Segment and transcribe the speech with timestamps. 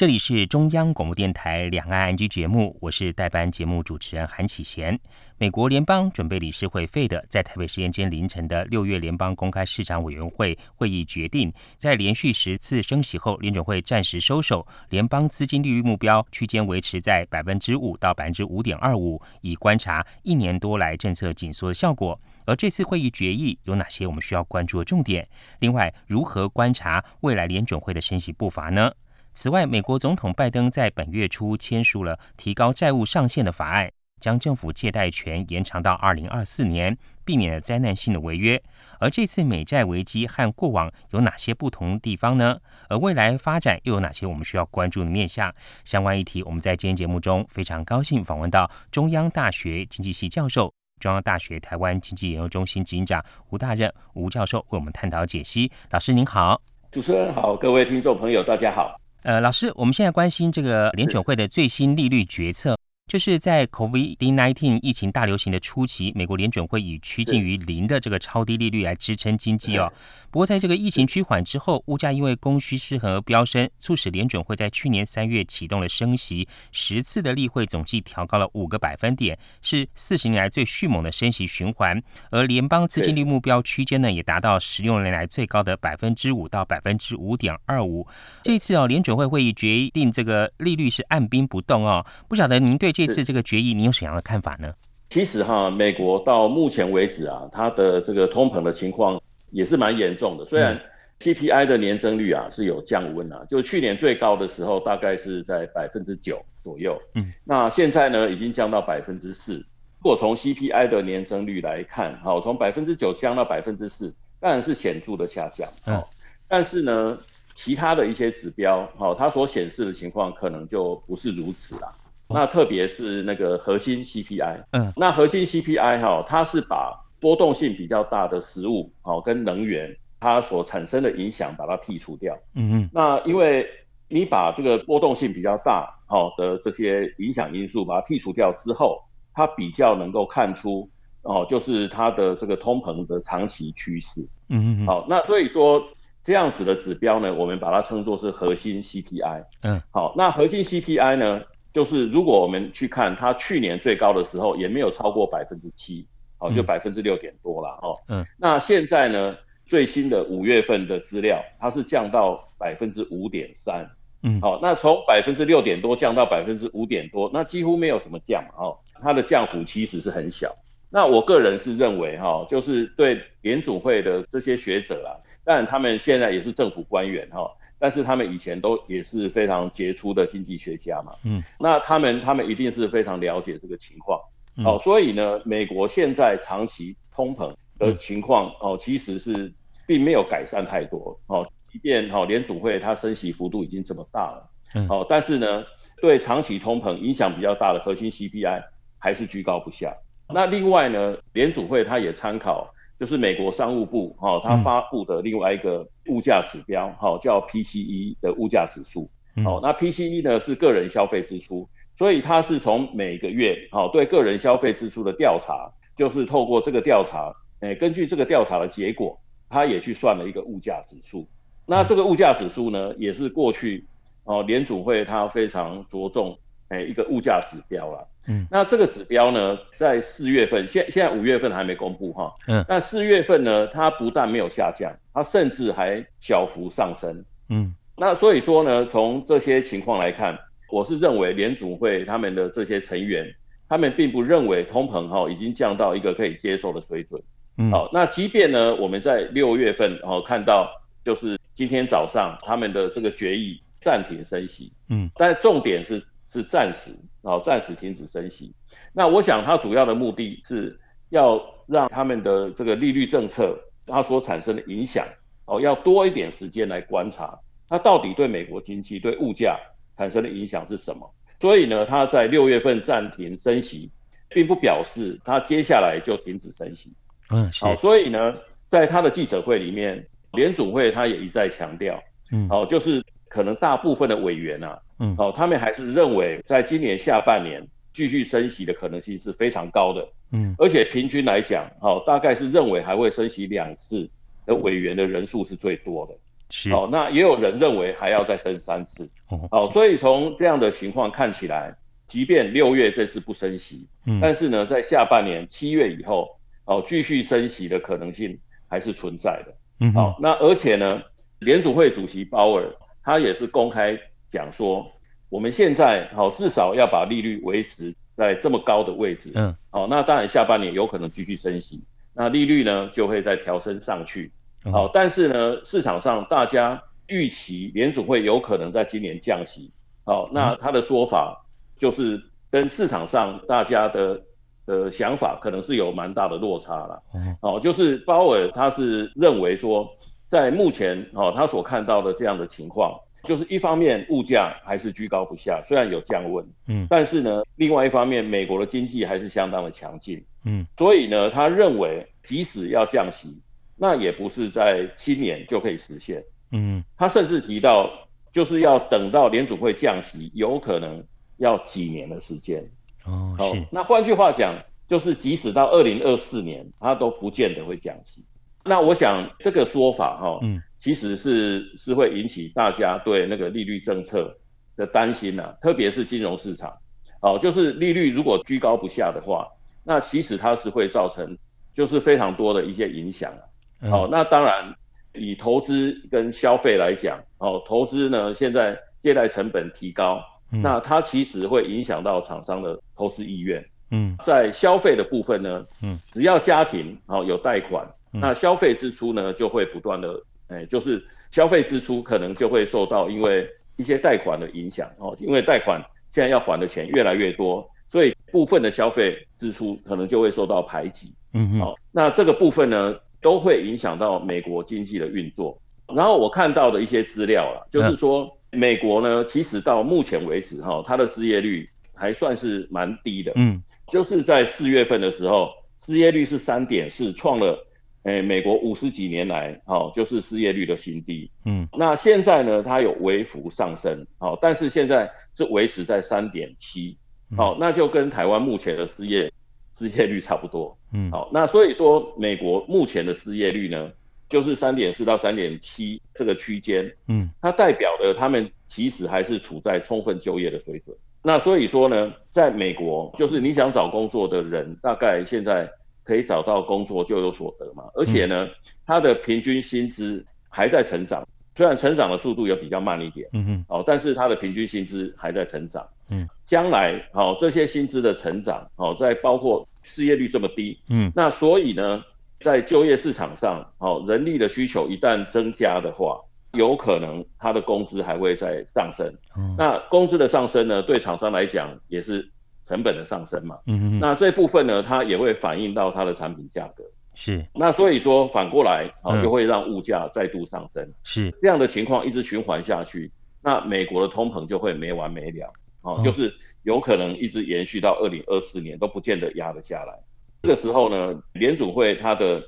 [0.00, 4.98] 这里是中央广播电台两岸 ING 节目，我是代班节目主持人韩启贤。
[5.36, 22.18] 美国联邦准备理事会 Fed 在台北时间今天凌晨的六月联邦公开市场委员会会议决定，在连续十次升息后，联准会暂时收手，联邦资金利率目标区间维持在百分之五到百分之五点二五，以观察一年多来政策紧缩的效果。
[22.46, 25.28] 而这次会议决议有哪些我们需要关注的重点？
[25.58, 28.90] 另外，如何观察未来联准会的升息步伐呢？
[29.32, 33.90] 此外，美国总统拜登在本月初签署了提高债务上限的法案，
[34.20, 38.60] 将政府借贷权延长到二零二四年，避免了灾难性的违约。
[38.98, 42.58] 而这次美债危机和过往有哪些不同地方呢？
[42.88, 45.54] 而未来发展又有哪些我们需要关注的面向？
[45.84, 55.70] 相关议题，我们在今天节目中非常高兴访问到中央大学经济系教授、中央大学台湾经济研究中心执行长吴大任吴教授为我们探讨解析。
[55.90, 56.60] 老师您好，
[56.90, 58.99] 主持人好，各位听众朋友大家好。
[59.22, 62.78] 呃，老师，我们现在关心这个联准会的最新利率决策。
[63.10, 69.92] 就是在 COVID-19 疫情大流行的初期，美国联准会以趋近于零的这个超低利率来支撑经济哦。
[70.30, 82.00] 不过，在这个疫情趋缓之后，物价因为供需失衡而飙升，促使联准会在去年三月启动了升息，十次的例会总计调高了五个百分点，是四十年来最迅猛的升息循环。
[82.30, 88.06] 而联邦资金率目标区间呢，也达到十六年来最高的百分之五到百分之五点二五。
[88.44, 92.06] 这次哦，联准会会议决定这个利率是按兵不动哦。
[92.28, 94.72] 不晓得您对这次这个决议，你有什么样的看法呢？
[95.08, 99.20] 其实哈，美国到目前为止啊，它的这个通膨的情况
[99.50, 100.44] 也是蛮严重的。
[100.44, 100.80] 虽然
[101.18, 109.54] CPI 的年增率啊是有降温啊，就去年最高的时候大概是在百分之九左右，嗯，那现在呢已经降到百分之四。
[109.54, 116.02] 如果从 CPI 的年增率来看，好，从百分之九降到百分之四，当然是显著的下降，嗯，
[116.48, 117.18] 但是呢，
[117.54, 121.92] 其他的一些指标，好，它所显示的情况可能就不是如此啦。
[122.32, 133.66] 那特别是那个核心 CPI，嗯，那核心 CPI 哈，它是把波动性比较大的食物，好跟能源它所产生的影响把它剔除掉，嗯嗯，那因为
[134.08, 138.98] 你把这个波动性比较大好的这些影响因素把它剔除掉之后，
[139.34, 140.88] 它比较能够看出
[141.22, 145.82] 哦，就是它的这个通膨的长期趋势，嗯嗯，好，那所以说
[146.22, 151.42] 这样子的指标呢，我们把它称作是核心 CPI，嗯，好，那核心 CPI 呢？
[151.72, 156.06] 就是如果我们去看它去年最高的时候，也没有超过百分之七，
[156.38, 157.96] 哦，就百分之六点多了哦。
[158.08, 158.26] 嗯。
[158.36, 159.36] 那现在呢，
[159.66, 163.88] 最新的五月份的资料，它是降到百分之五点三。
[164.22, 164.40] 嗯。
[164.40, 170.56] 好，那从百分之六点多降到百分之五点多，那几乎没有什么降哦，它的降幅其实是很小。
[170.90, 177.48] 那我个人是认为哈，就是对联准会的这些学者啦，当然他们现在也是政府官员哈。
[177.80, 184.20] 但是他们以前都也是非常杰出的经济学家嘛，嗯，那他们他们一定是非常了解这个情况，
[184.58, 189.50] 嗯、哦，所以呢，美国现在长期通膨的情况，嗯、哦，其实是
[189.86, 195.64] 并没有改善太多，哦，即便哦联储会它升息幅度已经这么大了，嗯，哦，但是呢，
[196.02, 198.62] 对长期通膨影响比较大的核心 CPI
[198.98, 199.96] 还是居高不下。
[200.28, 202.72] 那另外呢，联储会它也参考。
[203.00, 209.08] 就是美国商务部哈，它发布的另外一个物价指标哈，叫 PCE 的物价指数。
[209.42, 211.66] 好，那 PCE 呢是个人消费支出，
[211.96, 219.18] 所以它是从每个月哈对个人消费支出的调查，就是透过这个调查，诶，根据这个调查的结果，
[219.48, 221.26] 它也去算了一个物价指数。
[221.64, 223.86] 那这个物价指数呢，也是过去
[224.24, 226.38] 哦联储会它非常着重
[226.70, 228.08] 诶一个物价指标了。
[228.26, 232.32] 嗯，那这个指标呢，在四月份，现现在五月份还没公布哈。
[232.46, 237.24] 嗯，那四月份呢，它不但没有下降，它甚至还小幅上升。
[237.48, 240.38] 嗯，那所以说呢，从这些情况来看，
[240.70, 243.34] 我是认为联储会他们的这些成员，
[243.68, 247.20] 他们并不认为通膨哈已经降到一个可以接受的水准。
[247.56, 250.70] 嗯，好，那即便呢，我们在六月份哦看到，
[251.04, 254.72] 就是今天早上他们的这个决议暂停升息。
[254.88, 256.04] 嗯，但重点是。
[256.32, 256.92] 是暂时，
[257.22, 258.54] 然后暂时停止升息。
[258.92, 260.78] 那我想它主要的目的是
[261.10, 265.04] 要让他们的这个利率政策它所产生的影响，
[265.46, 267.38] 哦，要多一点时间来观察
[267.68, 269.58] 它到底对美国经济、对物价
[269.96, 271.12] 产生的影响是什么。
[271.40, 273.90] 所以呢，它在六月份暂停升息，
[274.28, 276.94] 并不表示它接下来就停止升息。
[277.30, 278.34] 嗯，好，所以呢，
[278.68, 294.10] 在他的记者会里面，联准会他也一再强调，嗯，好，就是可能大部分的委员啊，嗯，哦，他们还是认为在今年下半年继续升息的可能性是非常高的，嗯，而且平均来讲，哦，大概是认为还会升息两次
[294.46, 296.14] 的委员的人数是最多的，
[296.50, 301.72] 是，哦，那也有人认为还要再升三次，哦，哦，所以从这样的情况看起来，
[302.08, 306.28] 即便六月这次不升息，嗯，但是呢，在下半年七月以后，
[306.64, 308.36] 哦，继续升息的可能性
[308.68, 309.54] 还是存在的，
[309.86, 311.00] 嗯，好，那而且呢，
[311.38, 312.68] 联储会主席鲍尔
[313.10, 313.98] 他也是公开
[314.28, 314.86] 讲说，
[315.30, 319.32] 我们现在好至少要把利率维持在这么高的位置。
[319.34, 321.82] 嗯，好，那当然下半年有可能继续升息，
[322.14, 324.30] 那利率呢就会再调升上去。
[324.70, 329.72] 好，但是呢市场上大家预期联储会有可能在今年降息。
[330.04, 331.44] 好，那他的说法
[331.76, 334.20] 就是跟市场上大家的
[334.66, 337.02] 的想法可能是有蛮大的落差了。
[337.12, 339.96] 嗯，好，就是鲍尔他是认为说。
[340.30, 353.42] 在目前哦，他所看到的这样的情况，就是一方面物价还是居高不下，虽然有降温，嗯，但是呢，另外一方面美国的经济还是相当的强劲，嗯，所以呢，他认为即使要降息，
[353.76, 356.22] 那也不是在今年就可以实现，
[356.52, 357.90] 嗯，他甚至提到
[358.32, 361.04] 就是要等到联储会降息，有可能
[361.38, 362.64] 要几年的时间，
[363.04, 364.54] 哦，是，那换句话讲，
[364.86, 368.24] 就是即使到二零二四年，他都不见得会降息。
[368.64, 374.36] 那我想这个说法哈，嗯，其实是是会引起大家对那个利率政策
[374.76, 376.76] 的担心呐，特别是金融市场，
[377.22, 379.48] 哦，就是利率如果居高不下的话，
[379.82, 381.38] 那其实它是会造成
[381.74, 383.32] 就是非常多的一些影响，
[383.80, 384.74] 哦，那当然
[385.14, 397.88] 以投资跟消费来讲，哦，投资呢现在借贷成本提高，那它其实会影响到厂商的投资意愿，嗯，在消费的部分呢，嗯，只要家庭哦有贷款。
[398.12, 405.80] 那消费支出呢，就会不断的，哎，就是消费支出可能就会受到因为一些贷款的影响哦，因为贷款
[406.12, 415.56] 现在要还的钱越来越多，所以部分的消费支出可能就会受到排挤，嗯嗯，好，那这个部分呢，都会影响到美国经济的运作。
[415.94, 425.50] 然后我看到的一些资料啊，就是说美国呢，其实到目前为止哈，它的失业率还算是蛮低的，嗯，就是在四月份的时候，
[425.86, 427.66] 失业率是三点四，创了。
[428.04, 431.30] 诶，美国五十几年来，哦，就是失业率的新低。
[431.44, 436.96] 嗯，那现在呢，它有微幅上升，哦，但是现在是维持在三点七，
[437.36, 439.30] 好，那就跟台湾目前的失业
[439.76, 440.74] 失业率差不多。
[440.94, 443.92] 嗯，好，那所以说美国目前的失业率呢，
[444.30, 446.90] 就是三点四到三点七这个区间。
[447.06, 450.96] 嗯，它代表的他们其实还是处在充分就业的水准。
[451.22, 455.70] 那所以说呢，在美国，就是你想找工作的人，大概现在。
[456.10, 458.48] 可以找到工作就有所得嘛，而且呢，
[458.84, 461.24] 他的平均薪资还在成长，
[461.54, 472.02] 虽然成长的速度也比较慢一点，嗯嗯，哦，但是他的平均薪资还在成长，嗯，将来哦这些薪资的成长哦，在包括失业率这么低，嗯，那所以呢，
[472.40, 476.20] 在就业市场上哦，人力的需求一旦增加的话，
[476.54, 479.06] 有可能他的工资还会再上升，
[479.38, 482.28] 嗯，那工资的上升呢，对厂商来讲也是。
[482.70, 486.84] 成本的上升嘛，嗯嗯，那这部分呢，它也会反映到它的产品价格，
[487.16, 487.44] 是。
[487.52, 491.34] 那所以说反过来啊，就会让物价再度上升，是。
[491.42, 493.10] 这样的情况一直循环下去，
[493.42, 499.98] 那美国的通膨就会没完没了，哦，就是有可能一直延续到二零二四年都不见得压得下来。
[500.42, 502.40] 这个时候呢，联储会它的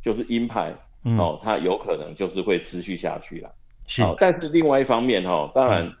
[0.00, 0.72] 就是鹰派，
[1.18, 3.50] 哦，它有可能就是会持续下去了，
[3.88, 4.04] 是。
[4.20, 5.92] 但是另外一方面哈，当然，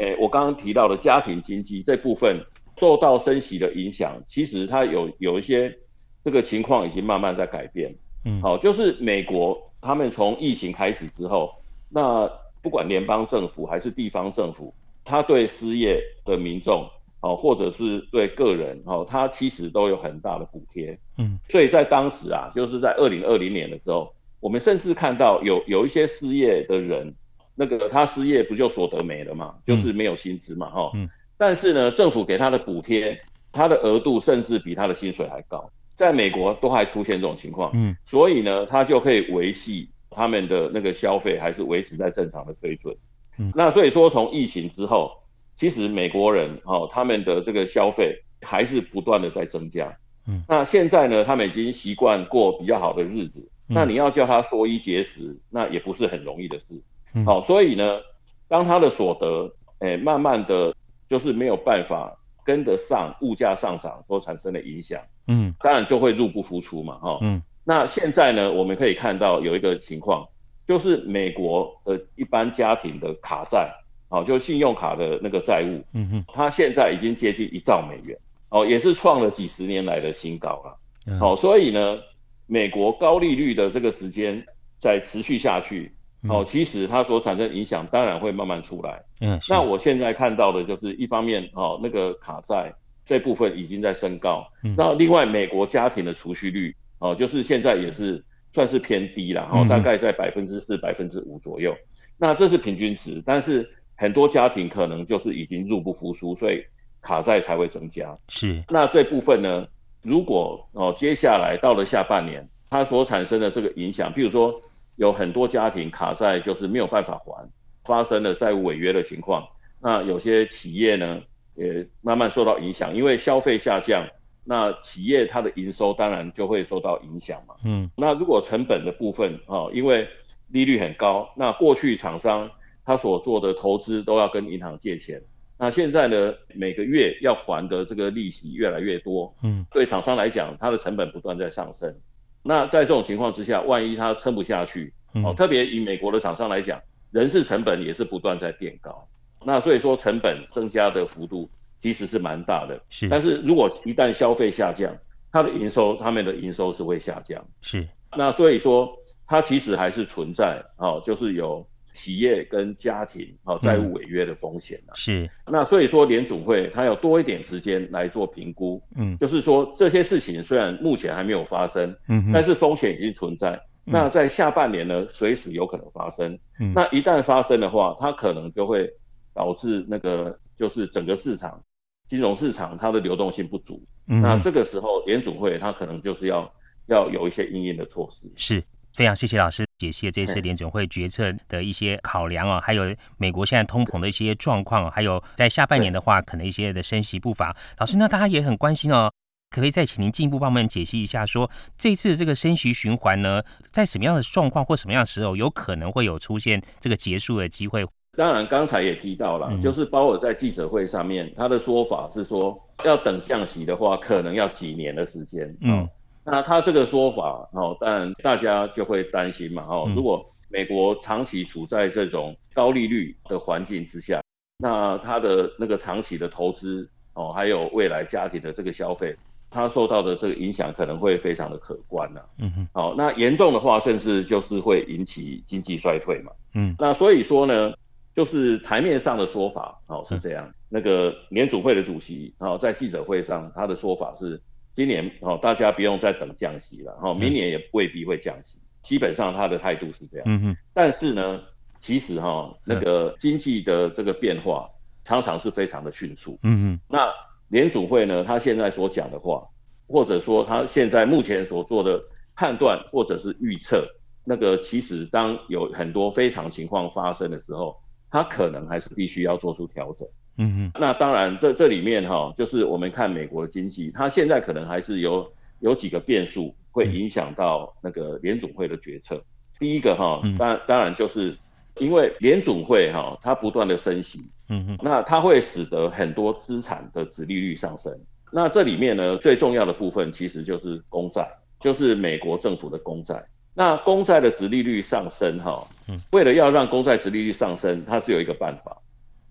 [0.00, 2.38] 诶，我刚刚提到的家庭经济这部分。
[2.82, 5.78] 受到升息的影响，其实它有有一些
[6.24, 7.94] 这个情况已经慢慢在改变。
[8.24, 11.54] 嗯，好，就是美国他们从疫情开始之后，
[11.88, 12.28] 那
[12.60, 14.74] 不管联邦政府还是地方政府，
[15.04, 16.84] 他对失业的民众，
[17.20, 20.98] 哦，或者是对个人，哦，他其实都有很大的补贴。
[21.18, 27.14] 嗯，所以在当时啊，就是在二零二零年的时候，我们甚至看到有有一些失业的人，
[27.54, 30.90] 那个他失业不就所得没了嘛，就是没有薪资嘛，哈。
[30.96, 31.08] 嗯。
[31.42, 33.20] 但是呢，政府给他的补贴，
[33.50, 42.96] 他的额度甚至比他的薪水还高，在美国都还出现这种情况，嗯，所以呢，他就可以维系他们的那个消费还是维持在正常的水准，
[43.38, 45.10] 嗯，那所以说从疫情之后，
[45.56, 49.96] 其实美国人哦，他们的这个消费还是不断的在增加，
[50.28, 56.80] 嗯，那现在呢，他们已经习惯过比较好的日子，嗯，那你要叫他缩衣节食，那也不是很容易的事，
[57.16, 57.98] 嗯，好，所以呢，
[58.46, 60.72] 当他的所得，哎，慢慢的。
[61.12, 70.26] 就是没有办法跟得上物价上涨所产生的影响，嗯，当然就会入不敷出嘛，哈，嗯，那现在呢，我们可以看到有一个情况，
[70.66, 73.70] 就是美国的一般家庭的卡债，
[74.08, 80.78] 哦，就信用卡的那个债务，嗯哼，它现在已经接近一兆美元，哦，也是创了几十年来的新高了。
[81.08, 81.98] 嗯、哦，所以呢，
[82.46, 84.46] 美国高利率的这个时间
[84.80, 85.92] 在持续下去，
[86.28, 89.02] 哦，其实它所产生影响当然会慢慢出来。
[89.20, 92.72] 嗯，那我现在看到的就是一方面，哦，那个卡债
[93.04, 101.74] 这部分已经在升高，嗯，那另外美国家庭的储蓄率，哦，就是现在也是算是偏低了，哦，大概在百分之四、百分之五左右。
[102.18, 106.62] 那这是平均值，但是很多家庭可能就是已经入不敷出，所以
[107.00, 108.16] 卡债才会增加。
[108.28, 109.66] 是，那这部分呢，
[110.02, 114.54] 如果哦接下来到了下半年，它所产生的这个影响，譬如说
[114.96, 117.48] 有很多家庭卡在就是没有办法还，
[117.84, 119.48] 发生了债务违约的情况，
[119.80, 121.20] 那有些企业呢
[121.56, 124.06] 也慢慢受到影响，因为消费下降，
[124.44, 127.54] 那企业它的营收当然就会受到影响嘛。
[127.64, 130.08] 嗯，那如果成本的部分哦，因为
[130.48, 132.50] 利率很高，那过去厂商
[132.84, 135.22] 他所做的投资都要跟银行借钱，
[135.58, 141.94] 那现在呢，每个月要还的这个利息越来越多，嗯，对厂商来讲，它的成本不断在上升。
[142.42, 146.80] 那在这种情况之下，万一它撑不下去，哦，特别以美国的厂商来讲，
[147.10, 149.06] 人事成本也是不断在变高，
[149.44, 152.80] 那所以说成本增加的幅度其实是蛮大的。
[152.90, 154.94] 是，但是如果一旦消费下降，
[155.30, 157.44] 它的营收，他们的营收是会下降。
[157.60, 158.96] 是，那所以说。
[159.24, 173.52] 它其实还是存在哦，就是有企业跟家庭哦债务违约的风险、啊嗯、是，那所以说联储会它有多一点时间来做评估，嗯，就是说这些事情虽然目前还没有发生，嗯，但是风险已经存在。
[173.86, 176.38] 嗯、那在下半年呢，随时有可能发生。
[176.60, 178.88] 嗯，那一旦发生的话，它可能就会
[179.34, 181.62] 导致那个就是整个市场
[182.08, 183.82] 金融市场它的流动性不足。
[184.08, 186.52] 嗯，那这个时候联储会它可能就是要
[186.86, 188.30] 要有一些应应的措施。
[188.36, 188.62] 是。
[188.94, 197.56] 非常谢谢老师解析这次联准会决策的一些考量啊，还有美国现在通膨的一些状况，还有在下半年的话，可能一些的升息步伐。
[197.78, 199.10] 老师，那大家也很关心哦，
[199.50, 207.84] 可不可以再请您进一步帮我们解析一下说，说这次这个升息循环呢，在什么样的状况或什么样的时候，有可能会有出现这个结束的机会？
[208.16, 215.52] 当然，刚才也提到了，嗯、就是鲍尔在记者会上面他的说法是说，要等降息的话，可能要几年的时间。
[215.62, 215.88] 嗯。
[216.24, 224.22] 那他这个说法，哦，但大家就会担心嘛，哦，如果美国长期处在这种高利率的环境之下，
[224.58, 229.16] 那他的那个长期的投资，哦，还有未来家庭的这个消费，
[229.50, 232.20] 他受到的这个影响可能会非常的可观呐。
[232.38, 232.68] 嗯哼。
[232.72, 236.30] 好，那严重的话，甚至就是会引起经济衰退嘛。
[236.54, 236.76] 嗯。
[236.78, 237.72] 那所以说呢，
[238.14, 240.48] 就是台面上的说法，哦，是这样。
[240.68, 244.40] 那个联储会的主席，哦，在记者会上，他的说法是。
[244.74, 250.24] 今年哦，大家不用再等降息了，哦，明年也未必会降息，基本上他的态度是这样。
[250.26, 250.56] 嗯哼。
[250.72, 251.40] 但是呢，
[251.80, 254.70] 其实哈，那个经济的这个变化
[255.04, 256.38] 常常是非常的迅速。
[256.42, 256.80] 嗯嗯。
[256.88, 257.12] 那
[257.48, 259.46] 联储会呢，他现在所讲的话，
[259.86, 262.02] 或者说他现在目前所做的
[262.34, 263.86] 判断或者是预测，
[264.24, 267.76] 那个其实当有很多非常情况发生的时候，
[268.10, 270.08] 他可能还是必须要做出调整。
[270.38, 279.22] 嗯嗯，那当然这，这这里面哈，就是我们看美国的经济，它现在可能还是有有几个变数会影响到那个联总会的决策。
[279.58, 281.36] 第一个哈，当当然就是
[281.78, 287.92] 因为联总会哈，它不断的升息，嗯嗯，那它会使得很多资产的殖利率上升。
[288.32, 291.28] 那这里面呢，最重要的部分其实就是公债，
[291.60, 293.22] 就是美国政府的公债。
[293.54, 295.68] 那公债的殖利率上升哈，
[296.10, 298.78] 为了要让公债殖利率上升，它是有一个办法。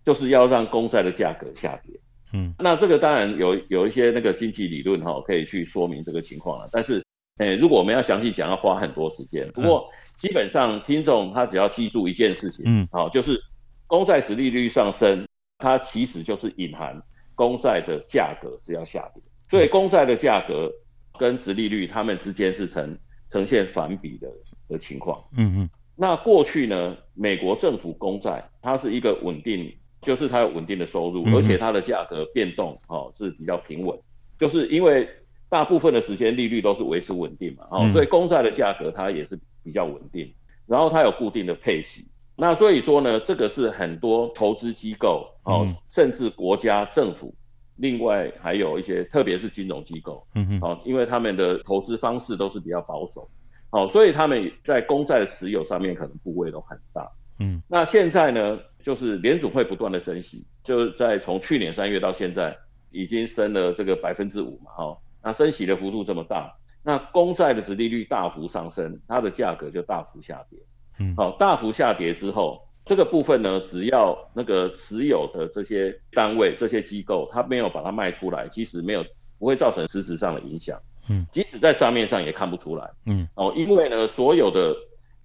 [0.04, 2.00] 就是要让公债的价格下跌，
[2.34, 6.68] 嗯，那这个当然有有一些那个经济理论哈，可以去说明这个情况了。
[6.72, 7.06] 但是，
[7.38, 9.48] 诶，如果我们要详细讲，要花很多时间。
[9.52, 13.40] 不过，基本上听众他只要记住一件事情，嗯，好，就是
[13.86, 15.28] 公债殖利率上升，
[15.60, 17.00] 它其实就是隐含
[17.36, 20.72] 公债的价格是要下跌，所以公债的价格
[21.20, 22.98] 跟殖利率它们之间是呈
[23.30, 24.28] 呈现反比的
[24.68, 25.24] 的情况。
[25.38, 29.72] 嗯嗯，那过去呢，美国政府公债它是一个稳定。
[30.02, 33.98] 就是它有稳定的收入，而且它的价格变动哦是比较平稳，
[34.40, 35.08] 就是因为
[35.48, 40.34] 大部分的时间利率都是维持稳定嘛，哦，所以公债的价格它也是比较稳定，
[40.66, 47.36] 然后它有固定的配息，那所以说呢，这个是很多投资机构哦，甚至国家政府，
[47.76, 53.30] 另外还有一些特别是金融机构，嗯哦，因为他们的投资方式都是比较保守，
[53.70, 58.58] 哦，所以他们在公债的持有上面可能部位都很大，嗯，那现在呢？
[58.84, 62.58] 就是联准会不断的升息，就在从去年三月到现在，
[62.92, 70.60] 已经升了这个百分之五嘛，哈，那升息的幅度这么大，那公债的殖利率大幅上升，它的价格就大幅下跌，
[71.00, 79.06] 嗯，好，大幅下跌之后，这个部分呢，只要那个持有的这些单位、这些机构，它没有把它卖出来，其实没有
[79.40, 80.80] 不会造成实质上的影响。
[81.10, 82.90] 嗯，即使在账面上也看不出来。
[83.06, 84.76] 嗯，哦，因为呢，所有的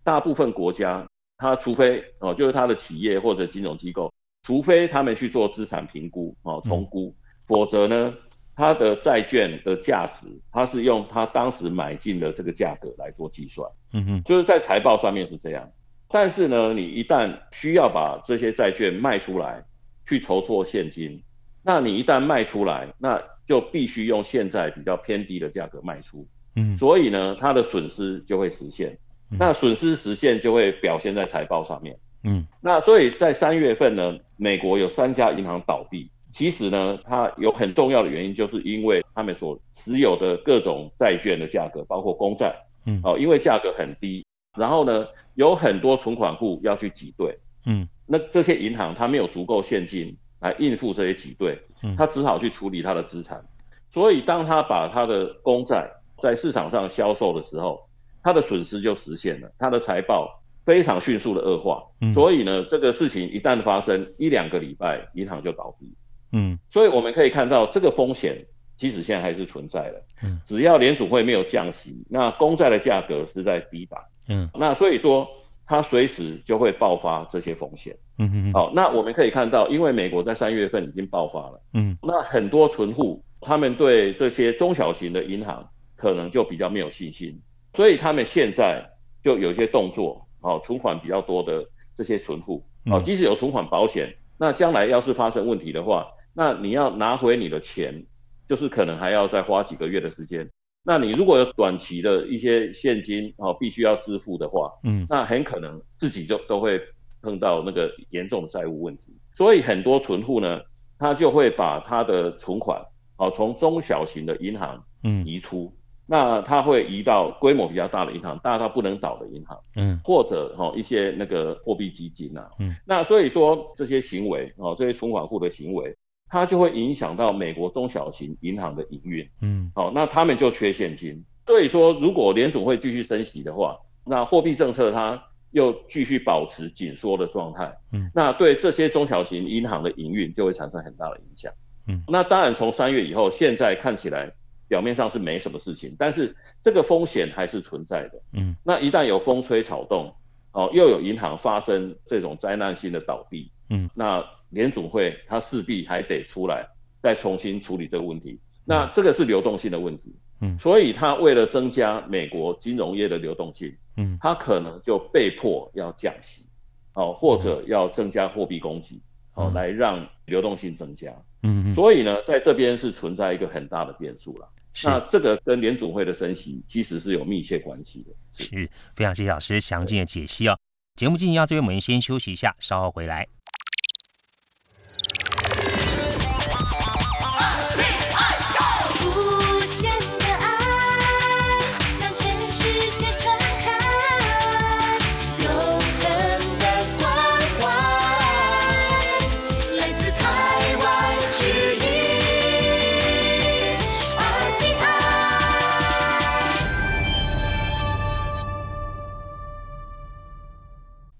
[0.04, 1.06] 大部分国家，
[1.38, 4.12] 它除非哦，就是他的企业或者金融机构，
[4.42, 8.14] 除非他们去做资产评估哦，重估，嗯、否则呢，
[8.54, 13.70] 他的债券的价值，他是用他当时买进的这个价格来做计算。
[13.92, 15.70] 嗯哼，就是在财报上面是这样。
[16.08, 19.64] 但是呢，你一旦需要把这些债券卖出来，
[20.06, 21.22] 去筹措现金，
[21.62, 26.26] 那你一旦卖出来，那就必须用现在比较偏低的价格卖出。
[26.54, 28.96] 嗯，所以呢，它的损失就会实现。
[29.30, 31.96] 嗯，那损失实现就会表现在财报上面。
[32.24, 36.10] 嗯，那所以在三月份呢，美国有三家银行倒闭。
[36.32, 42.54] 其实呢，它有很重要的原因，就是因为他们所持有的各种债券的价格，包括公债，
[42.84, 44.26] 嗯，哦，因为价格很低。
[44.58, 53.42] 然后呢，有很多存款户要去挤兑，嗯，那这些银行它没有足够现金来应付这些挤兑，嗯，它只好去处理它的资产，
[53.90, 55.90] 所以当它把它的公债
[56.20, 57.85] 在市场上销售的时候，
[58.26, 65.86] 它的损失就实现了，它的财报非常迅速的恶化，嗯，所以呢，这个事情一旦发生一两个礼拜，银行就倒闭，
[66.32, 68.44] 嗯，所以我们可以看到这个风险
[68.76, 74.00] 其实现在还是存在的，嗯，只要联储会没有降息，那公债的价格是在低档。
[74.28, 75.28] 嗯，那所以说
[75.64, 77.96] 它随时就会爆发这些风险。
[78.18, 81.62] 嗯嗯，好，那我们可以看到，因为美国在三月份已经爆发了。
[81.74, 87.40] 嗯，那很多存户他们对这些中小型的银行可能就比较没有信心，
[87.76, 88.84] 所以他们现在
[89.22, 90.24] 就有一些动作。
[90.42, 91.64] 哦，存款比较多的
[91.96, 98.06] 这些存户，哦，即使有存款保险，那将来要是发生问题的话，那你要拿回你的钱，
[98.46, 100.48] 就是可能还要再花几个月的时间。
[100.84, 106.80] 那你如果有短期的一些现金哦，必须要支付的话，嗯，那很可能自己就都会
[107.22, 109.02] 碰到那个严重的债务问题。
[109.34, 110.60] 所以很多存户呢，
[110.96, 112.80] 他就会把他的存款
[113.16, 115.74] 哦从中小型的银行嗯移出，嗯，
[116.06, 125.96] 那它会移到规模比较大的银行，大到不能倒的银行，嗯，或者哦一些那个货币基金呐，嗯，那所以说这些行为哦，这些存款户的行为。
[126.28, 141.52] 它就会影响到美国中小型银行的营运，嗯，好，那他们就缺现金，所以说如果联准会继续升息的话，那货币政策它又继续保持紧缩的状态，嗯，那对这些中小型银行的营运就会产生很大的影响，
[141.86, 144.32] 嗯，那当然从三月以后，现在看起来
[144.68, 150.14] 表面上是没什么事情，但是这个风险还是存在的，嗯，那一旦有风吹草动，
[150.52, 154.24] 哦，又有银行发生这种灾难性的倒闭，嗯，那。
[154.50, 156.64] 联总会它势必还得出来
[157.02, 166.46] 再重新处理这个问题，那这个是流动性的问题，嗯，所以它为了增加美国金融业的流动性，嗯，它可能就被迫要降息，
[166.94, 169.02] 哦，或者要增加货币供给，
[169.34, 174.48] 哦，来让流动性增加，嗯，所以呢，在这边是存在一个很大的变数了，
[174.84, 180.58] 那这个跟联总会的升息其实是有密切关系的，是，是非常谢谢老师详尽的解析哦。
[180.96, 183.26] 节目进行到这边，我们先休息一下，稍后回来。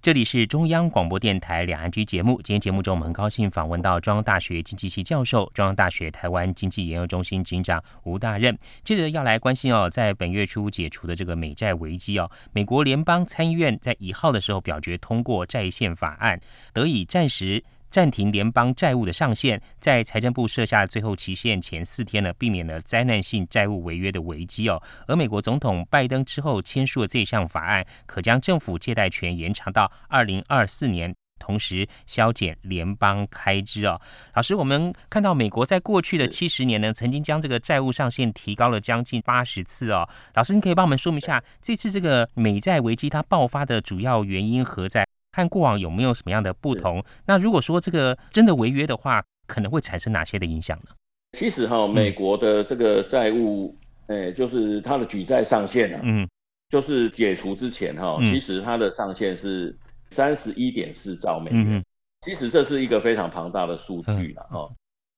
[0.07, 2.41] 这里是中央广播电台两岸居节目。
[2.41, 8.57] 今天节目中，我们很高兴访问到中央大学经济系教授、中央大学台湾经济研究中心警长吴大任。
[8.85, 16.41] 接着要来关心哦，在本月初解除的这个美债危机哦，美国联邦参议院在一号的时候表决通过债券法案，
[16.73, 17.65] 得以暂时。
[17.89, 24.83] 暂停联邦债务的上限，在财政部设下最后期限前四天呢，避免了灾难性债务违约的危机哦。
[25.07, 34.01] 而美国总统拜登之后签署的这项法案，可将政府借贷权延长到二零二四年，同时削减联邦开支哦。
[34.35, 40.09] 老师，我们看到美国在过去的七十年呢，曾经将这个债务上限提高了将近八十次哦。
[40.35, 45.07] 老师，你可以帮我们说明一下，这次这个美债危机它爆发的主要原因何在？
[45.37, 47.05] 看过往有没有什么样的不同？
[47.27, 50.87] 那如果说这个真的违约的话，可能会产生哪些的影响呢？
[51.33, 56.27] 其实哈，美国的这个债务，哎、嗯欸，就是它的举债上限啊，嗯，
[56.71, 59.77] 就是解除之前哈，其实它的上限是
[60.09, 61.67] 三十一点四兆美元。
[61.69, 61.85] 嗯，
[62.23, 64.71] 其实这是一个非常庞大的数据了哈。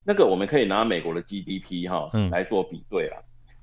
[0.04, 3.18] 那个我们可以拿美国的 GDP 哈来做比对啦。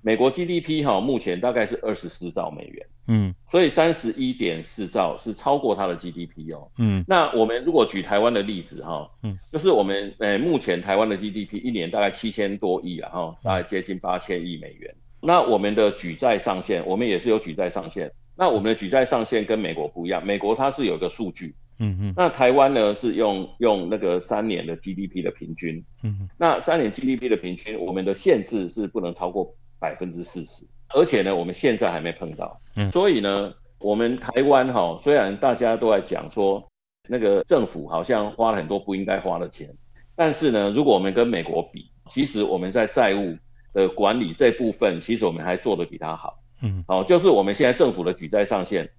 [0.05, 21.55] 美国 GDP 哈目前大概是二十四兆美元，嗯，所以三十一点四兆是超过它的 GDP 哦，嗯，那我们如果举台湾的例子哈，嗯，就是我们呃目前台湾的 GDP 一年大概七千多亿啊哈，大概接近八千亿美元，那我们的举债上限，我们也是有举债上限，那我们的举债上限跟美国不一样，美国它是有个数据。
[21.77, 36.63] 嗯嗯，那台湾呢是用用那个三年的 GDP 的平均，嗯哼，那三年 GDP 的平均，我们的限制是不能超过百分之四十，而且呢，我们现在还没碰到，嗯，所以呢，我们台湾哈，虽然大家都在讲说
[37.07, 39.69] 那个政府好像花了很多不应该花的钱，
[40.15, 43.37] 但是呢，如果我们跟美国比，其实我们在债务
[43.73, 48.89] 的管理这部分，其实我们还做得比他好，嗯，好，就是我们现在政府的举债上限。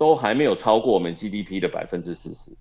[0.00, 2.56] 都还没有超过我们 GDP 的百分之四十，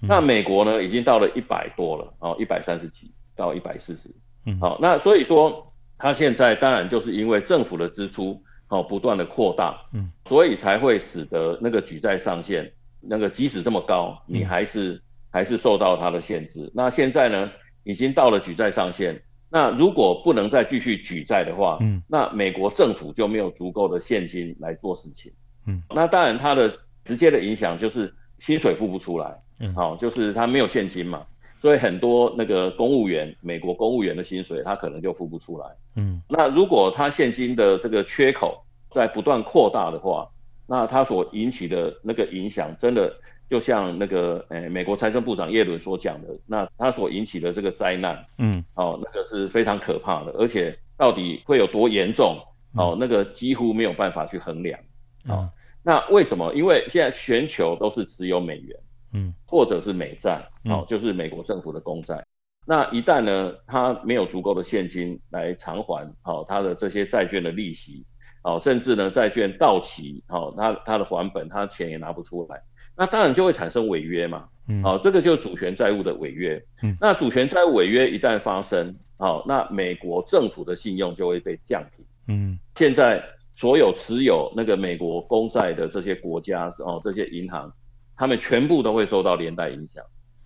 [0.00, 4.08] 那美国呢，已经到了一百多了，哦，一百三十几到一百四十，
[4.44, 5.65] 嗯，好，那所以说，
[5.98, 16.70] 它现在当然就是因为政府的支出，哦，不断的扩大，嗯，所以才会使得那个举债上限，那个即使这么高，你还是还是受到它的限制。
[16.74, 17.50] 那现在呢，
[17.84, 25.32] 已经到了举债上限，那如果不能再继续举债的话，嗯，那美国政府就没有足够的现金来做事情。
[25.66, 26.72] 嗯，那当然，它的
[27.04, 31.24] 直接的影响就是薪水付不出来，嗯，好，就是它没有现金嘛，
[31.60, 35.66] 所以很多那个公务员，美国公务员的薪水他可能就付不出来，
[35.96, 40.28] 嗯，那如果他现金的这个缺口在不断扩大的话，
[40.66, 43.12] 那他所引起的那个影响，真的
[43.48, 52.38] 就像那个诶美国财政部长耶伦所讲的，那他所引起的这个灾难，嗯，哦，那个是非常可怕的，而且到底会有多严重，
[52.74, 54.78] 哦，那个几乎没有办法去衡量。
[55.26, 55.50] 啊、哦，
[55.82, 56.52] 那为什么？
[56.54, 58.76] 因为现在全球都是持有美元，
[59.16, 62.16] 嗯，或者是美债，哦，就是美国政府的公债。
[62.16, 62.26] 嗯、
[62.66, 68.04] 那一旦呢，它没有足够的现金来偿还，哦，它的这些债券的利息，
[68.44, 72.60] 哦，甚至呢，债券到期，哦，它它的还本，它钱也拿不出来，
[72.94, 83.22] 那当然就会产生违约嘛，嗯，哦，这个就是主权债务的违约，嗯，那主权债务违约一旦发生，哦，那美国政府的信用就会被降平，嗯，现在。
[83.58, 87.72] 所有持有那个美国公债的这些国家哦，这些银行，
[88.16, 90.04] 他们全部都会受到连带影响。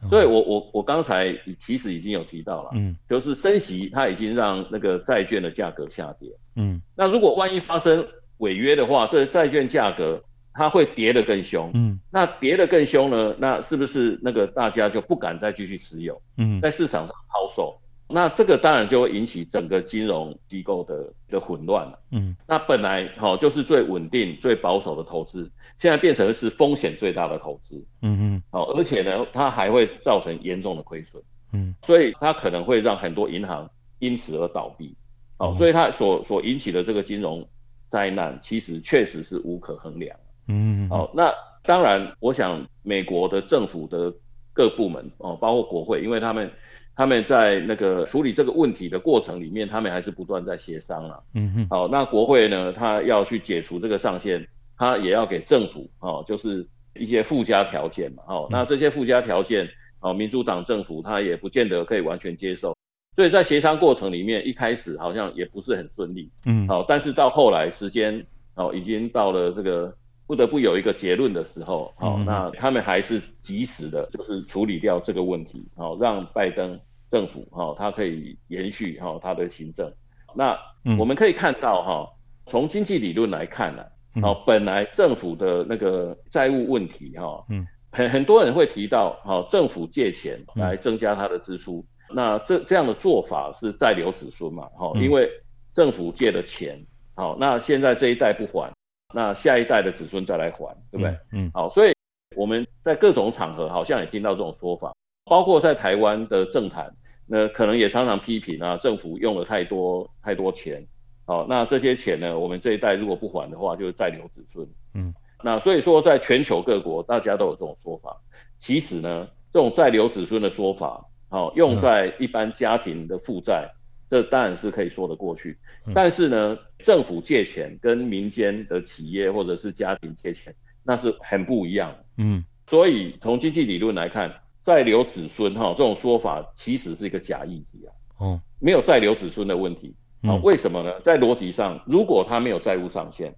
[0.09, 8.07] 所以我我我刚才其实已经有提到了，嗯，就是升息它已经让那个债券的价格下跌，嗯，那如果万一发生
[8.39, 17.79] 违约的话，这债券价格它会跌得更凶，嗯，那跌得更凶呢，那是不是那个大家就不敢再继续持有，嗯，在市场上抛售？
[18.13, 21.99] 那这个当然就会引起整个金融机构的的混乱了。
[22.11, 27.85] 嗯，那本来哈就是最稳定、最保守的投资，现在变成是风险最大的投资。
[28.03, 31.23] 嗯嗯，好，而且呢，它还会造成严重的亏损。
[31.53, 34.95] 嗯，所以它可能会让很多银行因此而倒闭。
[35.39, 37.47] 哦，所以它所所引起的这个金融
[37.89, 40.17] 灾难，其实确实是无可衡量。
[40.49, 44.13] 嗯，好，那当然，我想美国的政府的
[44.53, 46.51] 各部门哦，包括国会，因为他们。
[47.01, 51.25] 他们在那个处理这个问题的过程里面，他们还是不断在协商了。
[51.33, 51.67] 嗯哼。
[51.71, 58.23] 好，那国会呢，他要去解除这个上限，他也要给政府哦，就是一些附加条件嘛。
[58.29, 59.67] 哦，那这些附加条件，
[60.01, 62.77] 哦，民主党政府他也不见得可以完全接受。
[63.17, 66.31] 所以在协商过程里面，一开始好像也不是很顺利。
[66.45, 66.69] 嗯。
[66.69, 68.23] 好，但是到后来时间
[68.57, 69.91] 哦，已经到了这个
[70.27, 76.79] 不得不有一个结论的时候，哦，那他们还是及时的，就是处理掉这个问题，哦，让拜登。
[77.11, 79.93] 政府哈，它可以延续哈它的行政。
[80.35, 80.57] 那
[80.97, 82.09] 我们可以看到哈，
[82.47, 83.85] 从经济理论来看呢，
[84.23, 95.29] 哦，本来政府的那个债务问题哈，嗯，很很多人会提到哈，政府借钱来增加它的支出，那这这样的做法是在留子孙嘛，哈，因为
[95.75, 96.81] 政府借的钱，
[97.17, 98.73] 好，那现在这一代不还，
[99.13, 101.19] 那下一代的子孙再来还，对不对？
[101.33, 101.93] 嗯，好，所以
[102.37, 104.95] 我们在各种场合好像也听到这种说法，
[105.25, 106.89] 包括在台湾的政坛。
[107.33, 110.85] 那可能也常常批评啊，政府用了太多太多钱，
[111.25, 114.67] 好，那这些钱呢，我们这一代如果不还的话，就是再留子孙。
[114.95, 115.15] 嗯，
[115.45, 118.21] 那所以说，在全球各国，大家都有这种说法。
[118.59, 123.71] 其实呢，这种再留子孙的说法，好，用在一般家庭的负债，
[124.11, 125.57] 这当然是可以说得过去。
[125.95, 131.95] 但是呢，政府借钱跟民间的企业或者是家庭借钱，那是很不一样。
[132.19, 134.35] 嗯，所以从经济理论来看。
[134.63, 137.91] 再留子孙哈，这种说法其实是一个假议题啊。
[138.19, 140.37] 哦，没有再留子孙的问题啊？
[140.43, 141.01] 为什么呢？
[141.01, 143.35] 在逻辑上，如果他没有债务上限，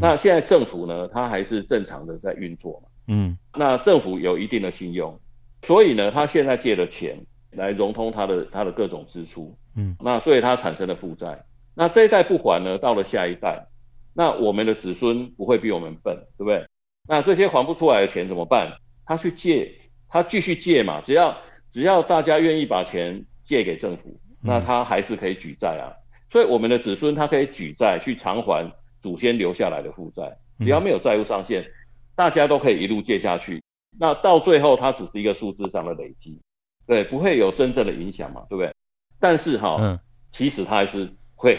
[0.00, 2.88] 那现在政府呢，他还是正常的在运作嘛。
[3.08, 5.20] 嗯，那政府有一定的信用，
[5.62, 9.56] 所以呢，他现在借了钱来融通他的他的各种支出。
[9.76, 11.44] 嗯，那所以他产生了负债。
[11.74, 13.66] 那这一代不还呢，到了下一代，
[14.14, 16.66] 那我们的子孙不会比我们笨，对不对？
[17.06, 18.78] 那这些还不出来的钱怎么办？
[19.04, 19.78] 他去借，
[20.22, 21.36] 他继续借嘛，只要
[21.70, 25.92] 只要大家愿意把钱借给政府，那他还是可以举债啊。
[26.30, 31.66] 所以我们的子孙他可以举债去偿还祖先留下来的负债，只要没有债务上限，
[32.14, 33.62] 大家都可以一路借下去。
[33.98, 36.40] 那到最后，它只是一个数字上的累积，
[36.86, 38.74] 对，不会有真正的影响嘛，对不对？
[39.20, 39.98] 但是哈，嗯，
[40.32, 41.58] 其实它还是会，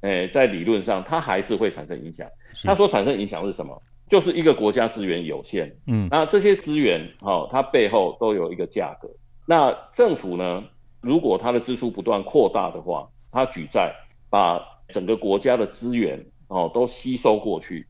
[0.00, 2.26] 诶，在理论上，它还是会产生影响。
[2.64, 3.82] 它所产生影响是什么？
[4.12, 9.08] 就是一个国家资源有限，嗯，那这些资源哈，它背后都有一个价格。
[9.46, 10.64] 那政府呢，
[11.00, 13.94] 如果它的支出不断扩大的话，它举债
[14.28, 17.86] 把整个国家的资源哦都吸收过去，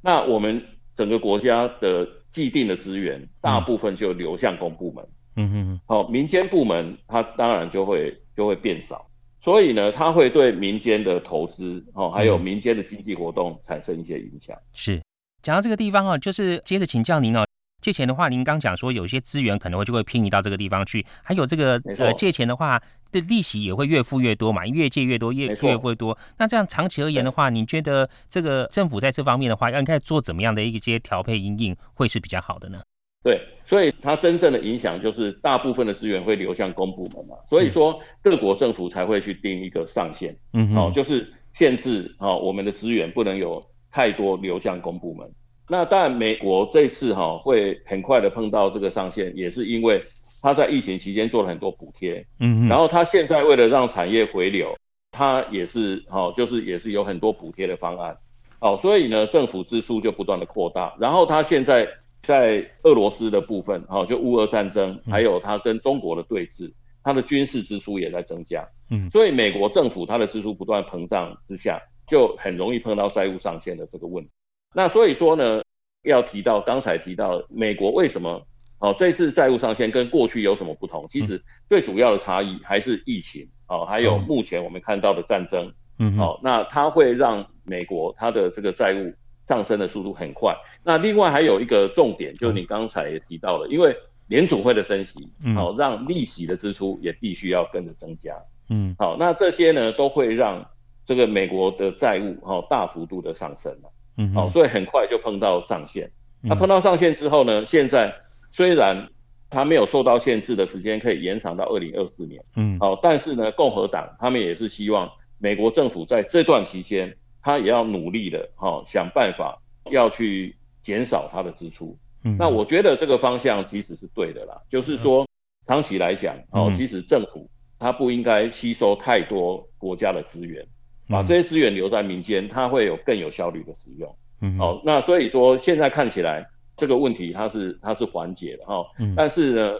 [0.00, 0.64] 那我们
[0.96, 9.06] 整个国家的既定的资源大部分就流向公部门，嗯嗯，好，民间部门它当然就会就会变少，
[9.42, 14.56] 所以呢，它会对民间的投资哦还有民间的经济活动产生一些影响。
[14.72, 15.02] 是，
[15.48, 17.42] 讲到这个地方哦，就是接着请教您哦。
[17.80, 22.78] 借钱的话，您刚讲说有些资源可能会就会偏移到这个地方去，还有这个呃借钱的话
[23.10, 26.18] 的利息也会越付越多嘛，越借越多，越越付越多。
[26.36, 32.82] 那这样长期而言的话，您觉得这个政府在这方面的话，应该做怎么样的一些调配应应会是比较好的呢？
[33.24, 45.28] 对，所以它真正的影响就是大部分的资源会流向公部门嘛，所以说各国政府才会去定一个上限，嗯，哦，就是限制哦我们的资源不能有太多流向公部门。
[45.68, 50.00] 那当然，美国这次哈会很快的碰到这个上限，也是因为
[50.40, 54.74] 他在疫情期间做了很多补贴，嗯，然后他现在为了让产业回流，
[55.12, 58.16] 他也是哈，就是也是有很多补贴的方案，
[58.60, 61.86] 哦，所以呢，政府支出就不断的扩大，然后他现在
[62.22, 66.72] 在俄罗斯的部分，哈，就乌俄战争，还有他跟中国的对峙，
[67.02, 74.30] 他的军事支出也在增加，嗯，所以美国政府它的支出不断膨胀之下，就很容易碰到债务上限的这个问题。
[74.74, 75.62] 那所以说呢，
[76.02, 78.46] 要提到刚才提到美国为什么
[78.80, 81.06] 哦这次债务上限跟过去有什么不同？
[81.08, 89.12] 其实最主要的差异还是疫情哦，还有目前我们看到的战争，嗯，哦，那它会让美国它的这个债务
[89.46, 90.56] 上升的速度很快。
[90.84, 93.96] 那另外还有一个重点，就是你刚才也提到了，因为
[94.28, 98.36] 联储会的升息，哦，让利息的支出也必须要跟着增加，
[98.68, 100.64] 嗯，好，那这些呢都会让
[101.08, 103.90] 这个美国的债务哦大幅度的上升了。
[104.18, 106.10] 嗯，好，所以很快就碰到上限。
[106.42, 108.14] 那碰到上限之后呢，现在
[108.52, 109.08] 虽然
[109.48, 119.58] 它没有受到限制的时间可以延长到二零二四年，嗯，好，但是呢，共和党他们也是希望美国政府在这段期间，他也要努力的，哈，想办法
[119.90, 121.96] 要去减少它的支出。
[122.22, 125.26] 嗯，那我觉得这个方向其实是对的啦，就是说
[125.66, 130.66] 长期来讲，哦，其实政府它不应该吸收太多国家的资源。
[131.08, 134.14] 把这些资源留在民间，它会有更有效率的使用。
[134.40, 139.74] 嗯，好，那所以说现在看起来这个问题它是它是缓解了哈，嗯，但是呢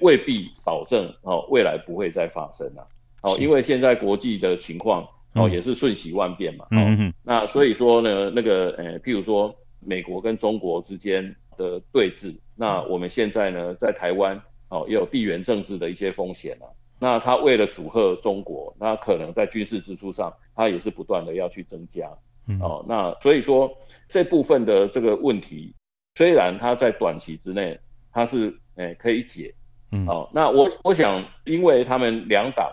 [0.00, 2.86] 未必保证哦未来不会再发生了。
[3.22, 6.66] 哦，因为现在国际的情况哦也是瞬息万变嘛。
[6.72, 7.14] 嗯嗯。
[7.22, 16.66] 那所以说呢那个呃譬如说美国跟中国之间的对峙，那我们现在呢在台湾哦也有地缘政治的一些风险啊。
[17.02, 22.08] 那他为了阻吓中国，那可能在军事支出上，他也是不断的要去增加。
[22.46, 23.76] 嗯、哦，那所以说
[24.08, 25.74] 这部分的这个问题，
[26.14, 27.76] 虽然他在短期之内
[28.12, 29.52] 他是诶、欸、可以解。
[29.90, 32.70] 嗯，哦，那我我想，因为他们两党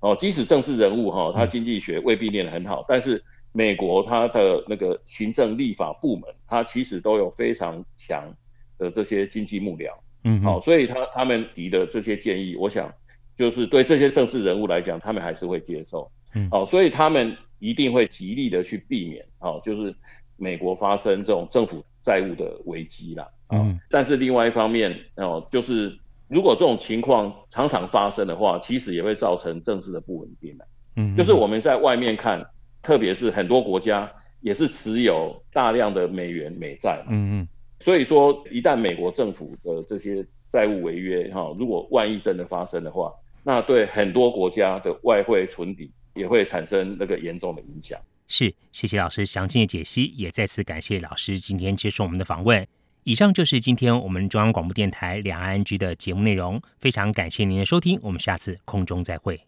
[0.00, 8.34] 哦，即使政治人物哈、哦，他经济学未必念得很好，嗯、但是美国他的那个行政立法部门，他其实都有非常强
[8.78, 9.92] 的这些经济幕僚。
[10.24, 12.90] 嗯，好、哦，所以他他们提的这些建议，我想。
[13.36, 19.94] 就是对这些政治人物来讲，他们还是会接受，嗯，哦，所以他们一定会极力的去避免，哦，就是
[20.36, 32.44] 美国发生这种政府债务的危机啦，嗯，但是另外一方面，哦，就是如果这种情况常常发生的话，其实也会造成政治的不稳定的，嗯，就是我们在外面看，
[32.82, 37.48] 特别是很多国家也是持有大量的美元美债，嗯嗯，
[37.80, 43.12] 所以说一旦美国政府的这些债务违约，哈，如果万一真的发生的话，
[43.46, 47.96] 那对很多国家的外汇存底也会产生那个严重的影响。
[48.26, 52.66] 是，谢谢老师详尽的解析，也再次感谢老师今天接受我们的访问。
[53.04, 59.40] 以上就是今天我们中央广播电台两岸 ING 的节目内容，非常感谢您的收听，我们下次空中再会。